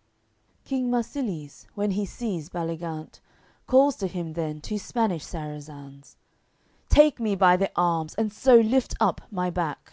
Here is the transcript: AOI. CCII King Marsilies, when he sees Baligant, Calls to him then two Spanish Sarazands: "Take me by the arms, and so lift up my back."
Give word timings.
AOI. 0.00 0.02
CCII 0.02 0.64
King 0.64 0.90
Marsilies, 0.90 1.66
when 1.74 1.90
he 1.90 2.06
sees 2.06 2.48
Baligant, 2.48 3.20
Calls 3.66 3.96
to 3.96 4.06
him 4.06 4.32
then 4.32 4.62
two 4.62 4.78
Spanish 4.78 5.26
Sarazands: 5.26 6.16
"Take 6.88 7.20
me 7.20 7.34
by 7.36 7.58
the 7.58 7.70
arms, 7.76 8.14
and 8.14 8.32
so 8.32 8.56
lift 8.56 8.94
up 8.98 9.20
my 9.30 9.50
back." 9.50 9.92